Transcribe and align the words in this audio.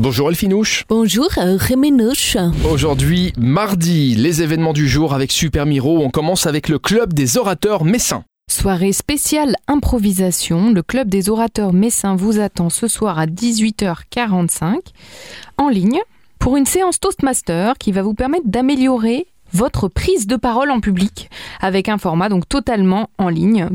Bonjour 0.00 0.28
Elfinouche. 0.28 0.84
Bonjour 0.88 1.28
euh, 1.38 1.56
Réménouche. 1.56 2.36
Aujourd'hui, 2.68 3.32
mardi, 3.38 4.16
les 4.16 4.42
événements 4.42 4.72
du 4.72 4.88
jour 4.88 5.14
avec 5.14 5.30
Super 5.30 5.66
Miro. 5.66 6.02
On 6.02 6.10
commence 6.10 6.48
avec 6.48 6.68
le 6.68 6.80
club 6.80 7.12
des 7.12 7.38
orateurs 7.38 7.84
messins. 7.84 8.24
Soirée 8.50 8.92
spéciale 8.92 9.54
improvisation. 9.68 10.72
Le 10.72 10.82
club 10.82 11.08
des 11.08 11.30
orateurs 11.30 11.72
messins 11.72 12.16
vous 12.16 12.40
attend 12.40 12.70
ce 12.70 12.88
soir 12.88 13.20
à 13.20 13.26
18h45 13.26 14.78
en 15.58 15.68
ligne 15.68 16.00
pour 16.40 16.56
une 16.56 16.66
séance 16.66 16.98
Toastmaster 16.98 17.78
qui 17.78 17.92
va 17.92 18.02
vous 18.02 18.14
permettre 18.14 18.48
d'améliorer 18.48 19.28
votre 19.52 19.86
prise 19.86 20.26
de 20.26 20.34
parole 20.34 20.72
en 20.72 20.80
public 20.80 21.30
avec 21.60 21.88
un 21.88 21.98
format 21.98 22.28
donc 22.28 22.48
totalement 22.48 23.10
en 23.18 23.28
ligne, 23.28 23.68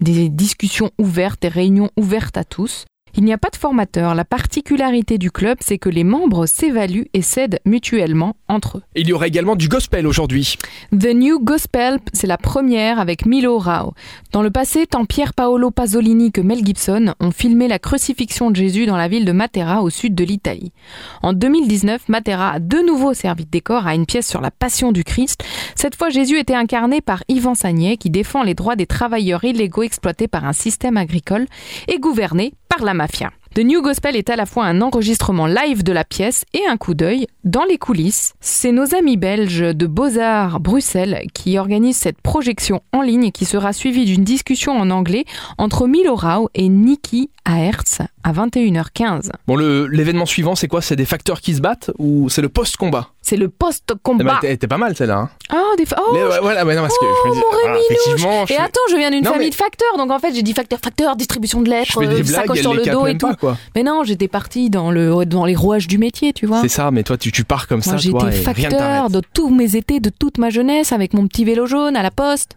des 0.00 0.28
discussions 0.28 0.92
ouvertes, 0.98 1.42
des 1.42 1.48
réunions 1.48 1.90
ouvertes 1.96 2.36
à 2.36 2.44
tous. 2.44 2.84
Il 3.16 3.22
n'y 3.22 3.32
a 3.32 3.38
pas 3.38 3.50
de 3.50 3.56
formateur. 3.56 4.16
La 4.16 4.24
particularité 4.24 5.18
du 5.18 5.30
club, 5.30 5.58
c'est 5.60 5.78
que 5.78 5.88
les 5.88 6.02
membres 6.02 6.46
s'évaluent 6.46 7.06
et 7.14 7.22
s'aident 7.22 7.60
mutuellement 7.64 8.34
entre 8.48 8.78
eux. 8.78 8.82
Il 8.96 9.06
y 9.06 9.12
aura 9.12 9.28
également 9.28 9.54
du 9.54 9.68
gospel 9.68 10.04
aujourd'hui. 10.08 10.56
The 10.90 11.14
New 11.14 11.38
Gospel, 11.38 11.98
c'est 12.12 12.26
la 12.26 12.38
première 12.38 12.98
avec 12.98 13.24
Milo 13.24 13.58
Rao. 13.58 13.94
Dans 14.32 14.42
le 14.42 14.50
passé, 14.50 14.88
tant 14.88 15.04
Pier 15.04 15.26
Paolo 15.34 15.70
Pasolini 15.70 16.32
que 16.32 16.40
Mel 16.40 16.66
Gibson 16.66 17.14
ont 17.20 17.30
filmé 17.30 17.68
la 17.68 17.78
crucifixion 17.78 18.50
de 18.50 18.56
Jésus 18.56 18.86
dans 18.86 18.96
la 18.96 19.06
ville 19.06 19.24
de 19.24 19.32
Matera 19.32 19.82
au 19.82 19.90
sud 19.90 20.16
de 20.16 20.24
l'Italie. 20.24 20.72
En 21.22 21.32
2019, 21.32 22.08
Matera 22.08 22.50
a 22.50 22.58
de 22.58 22.78
nouveau 22.84 23.14
servi 23.14 23.44
de 23.44 23.50
décor 23.50 23.86
à 23.86 23.94
une 23.94 24.06
pièce 24.06 24.28
sur 24.28 24.40
la 24.40 24.50
passion 24.50 24.90
du 24.90 25.04
Christ. 25.04 25.44
Cette 25.76 25.94
fois, 25.94 26.08
Jésus 26.08 26.40
était 26.40 26.54
incarné 26.54 27.00
par 27.00 27.22
Yvan 27.28 27.54
Sagnet 27.54 27.96
qui 27.96 28.10
défend 28.10 28.42
les 28.42 28.54
droits 28.54 28.74
des 28.74 28.86
travailleurs 28.86 29.44
illégaux 29.44 29.84
exploités 29.84 30.26
par 30.26 30.44
un 30.44 30.52
système 30.52 30.96
agricole 30.96 31.46
et 31.86 32.00
gouverné 32.00 32.54
la 32.82 32.94
mafia. 32.94 33.30
The 33.54 33.60
New 33.60 33.82
Gospel 33.82 34.16
est 34.16 34.30
à 34.30 34.36
la 34.36 34.46
fois 34.46 34.64
un 34.64 34.80
enregistrement 34.80 35.46
live 35.46 35.84
de 35.84 35.92
la 35.92 36.04
pièce 36.04 36.44
et 36.54 36.66
un 36.66 36.76
coup 36.76 36.94
d'œil 36.94 37.28
dans 37.44 37.64
les 37.64 37.78
coulisses. 37.78 38.34
C'est 38.40 38.72
nos 38.72 38.94
amis 38.94 39.16
belges 39.16 39.60
de 39.60 39.86
Beaux-Arts 39.86 40.60
Bruxelles 40.60 41.22
qui 41.34 41.58
organisent 41.58 41.96
cette 41.98 42.20
projection 42.20 42.80
en 42.92 43.02
ligne 43.02 43.30
qui 43.30 43.44
sera 43.44 43.72
suivie 43.72 44.04
d'une 44.06 44.24
discussion 44.24 44.72
en 44.72 44.90
anglais 44.90 45.24
entre 45.58 45.86
Milo 45.86 46.14
Rao 46.16 46.48
et 46.54 46.68
Nikki 46.68 47.30
Aerts 47.46 47.82
à 48.22 48.32
21h15. 48.32 49.30
Bon, 49.46 49.56
l'événement 49.56 50.24
suivant, 50.26 50.54
c'est 50.54 50.68
quoi? 50.68 50.80
C'est 50.80 50.96
des 50.96 51.04
facteurs 51.04 51.40
qui 51.40 51.54
se 51.54 51.60
battent 51.60 51.90
ou 51.98 52.28
c'est 52.30 52.40
le 52.42 52.48
post-combat? 52.48 53.08
C'est 53.20 53.36
le 53.36 53.44
Eh 53.44 53.48
ben, 53.48 53.54
post-combat. 53.58 54.38
t'es- 54.40 54.56
pas 54.66 54.78
mal 54.78 54.96
celle-là. 54.96 55.18
Hein 55.18 55.30
Oh, 55.52 55.74
des 55.76 55.84
fa- 55.86 55.96
oh, 56.00 56.14
Les- 56.14 56.40
voilà, 56.40 56.64
ouais, 56.64 56.74
non, 56.74 56.82
parce 56.82 56.98
que 56.98 57.04
oh, 57.04 57.14
je 57.24 57.28
me 57.30 57.34
dis, 57.34 57.40
Rémi 57.66 57.78
effectivement, 57.90 58.46
je 58.46 58.52
Et 58.52 58.56
fais, 58.56 58.62
attends, 58.62 58.80
je 58.90 58.96
viens 58.96 59.10
d'une 59.10 59.24
famille 59.24 59.40
mais- 59.46 59.50
de 59.50 59.54
facteurs, 59.54 59.96
donc 59.98 60.10
en 60.10 60.18
fait 60.18 60.34
j'ai 60.34 60.42
dit 60.42 60.52
facteur, 60.54 60.78
facteur, 60.78 61.16
distribution 61.16 61.60
de 61.60 61.66
je 61.66 61.70
lettres, 61.70 62.00
fais 62.00 62.06
des 62.06 62.20
euh, 62.20 62.22
blagues, 62.22 62.26
sacoche 62.42 62.60
sur 62.60 62.74
le 62.74 62.84
dos 62.84 63.06
et 63.06 63.16
tout. 63.18 63.26
pas, 63.28 63.34
quoi. 63.34 63.56
Mais 63.74 63.82
non, 63.82 64.04
j'étais 64.04 64.28
partie 64.28 64.70
dans 64.70 64.90
le 64.90 65.24
dans 65.26 65.44
les 65.44 65.54
rouages 65.54 65.86
du 65.86 65.98
métier, 65.98 66.32
tu 66.32 66.46
vois. 66.46 66.60
C'est 66.62 66.68
ça, 66.68 66.90
mais 66.90 67.02
toi, 67.02 67.16
tu, 67.18 67.30
tu 67.34 67.44
pars 67.44 67.66
comme 67.66 67.82
Moi 67.84 67.98
ça, 67.98 68.08
toi, 68.08 68.22
et 68.22 68.26
ne 68.26 68.30
facteur 68.30 69.10
de 69.10 69.20
tous 69.20 69.50
mes 69.50 69.74
étés, 69.74 69.98
de 69.98 70.08
toute 70.08 70.38
ma 70.38 70.50
jeunesse, 70.50 70.92
avec 70.92 71.14
mon 71.14 71.26
petit 71.26 71.44
vélo 71.44 71.66
jaune 71.66 71.96
à 71.96 72.02
la 72.02 72.12
poste. 72.12 72.56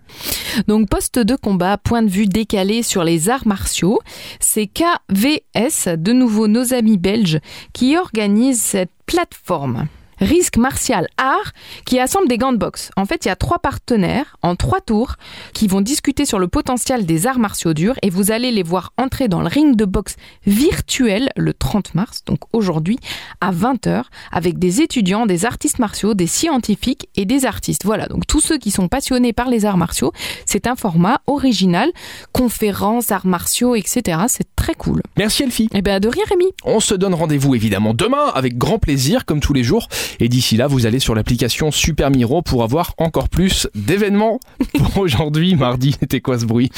Donc 0.68 0.88
poste 0.88 1.18
de 1.18 1.36
combat, 1.36 1.78
point 1.78 2.04
de 2.04 2.10
vue 2.10 2.28
décalé 2.28 2.84
sur 2.84 3.04
les 3.04 3.30
arts 3.30 3.48
martiaux. 3.48 4.00
C'est 4.40 4.68
KVS, 4.68 5.98
de 5.98 6.14
nouveau 6.14 6.48
nos 6.48 6.76
amis 6.76 6.98
belges, 6.98 7.40
qui 7.74 7.98
organisent 7.98 8.62
cette 8.62 8.92
plateforme. 9.08 9.88
Risque 10.20 10.58
Martial 10.58 11.08
Art 11.18 11.54
qui 11.86 12.00
assemble 12.00 12.28
des 12.28 12.38
gants 12.38 12.52
de 12.52 12.58
boxe. 12.58 12.92
En 12.96 13.06
fait, 13.06 13.26
il 13.26 13.28
y 13.28 13.32
a 13.32 13.36
trois 13.36 13.60
partenaires 13.60 14.38
en 14.42 14.56
trois 14.56 14.82
tours 14.82 15.16
qui 15.54 15.68
vont 15.68 15.82
discuter 15.82 16.26
sur 16.26 16.40
le 16.40 16.48
potentiel 16.48 17.06
des 17.06 17.28
arts 17.28 17.40
martiaux 17.40 17.74
durs 17.74 17.96
et 18.02 18.10
vous 18.10 18.32
allez 18.32 18.52
les 18.52 18.64
voir 18.64 18.94
entrer 18.98 19.28
dans 19.28 19.42
le 19.42 19.48
ring 19.48 19.76
de 19.76 19.86
boxe 19.86 20.16
virtuel 20.46 21.30
le 21.36 21.54
30 21.54 21.96
mars, 21.96 22.24
donc 22.26 22.40
aujourd'hui, 22.54 23.00
à 23.42 23.52
20h, 23.52 24.04
avec 24.32 24.60
des 24.60 24.82
étudiants, 24.82 25.26
des 25.26 25.46
artistes 25.46 25.80
martiaux, 25.80 26.14
des 26.14 26.28
scientifiques 26.28 27.10
et 27.16 27.26
des 27.26 27.46
artistes. 27.46 27.86
Voilà, 27.86 28.08
donc 28.08 28.26
tous 28.28 28.42
ceux 28.42 28.58
qui 28.58 28.72
sont 28.72 28.88
passionnés 28.88 29.34
par 29.34 29.50
les 29.50 29.66
arts 29.66 29.78
martiaux, 29.78 30.12
c'est 30.46 30.68
un 30.68 30.76
format 30.76 31.22
original, 31.28 31.92
conférences, 32.32 33.12
arts 33.12 33.28
martiaux, 33.28 33.76
etc. 33.76 34.22
C'est 34.28 34.48
très 34.68 34.76
cool. 34.76 35.02
Merci 35.16 35.44
Elfie. 35.44 35.70
Et 35.74 35.82
ben 35.82 36.02
de 36.02 36.10
rien 36.10 36.26
Rémi. 36.28 36.44
On 36.66 36.82
se 36.82 36.94
donne 36.94 37.14
rendez-vous 37.14 37.56
évidemment 37.56 37.94
demain 37.94 38.26
avec 38.36 38.58
grand 38.58 38.80
plaisir 38.80 39.24
comme 39.24 39.40
tous 39.40 39.54
les 39.54 39.64
jours. 39.64 39.88
Et 40.20 40.28
d'ici 40.28 40.58
là, 40.58 40.68
vous 40.68 40.86
allez 40.86 41.00
sur 41.00 41.16
l'application 41.16 41.72
Super 41.72 42.12
Miro 42.12 42.42
pour 42.42 42.64
avoir 42.64 42.94
encore 42.98 43.30
plus 43.30 43.70
d'événements. 43.76 44.42
Pour 44.78 44.98
aujourd'hui, 44.98 45.56
mardi, 45.56 45.96
c'était 46.00 46.20
quoi 46.20 46.38
ce 46.38 46.46
bruit? 46.46 46.70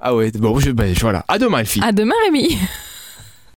Ah 0.00 0.14
ouais, 0.14 0.30
bon, 0.30 0.58
je, 0.58 0.70
ben, 0.70 0.94
voilà. 0.98 1.22
À 1.28 1.38
demain 1.38 1.58
Elfie. 1.58 1.80
À 1.82 1.92
demain 1.92 2.14
Rémi. 2.24 2.56